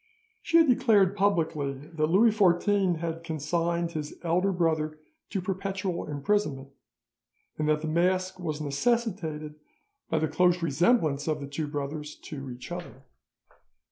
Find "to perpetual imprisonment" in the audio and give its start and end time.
5.29-6.69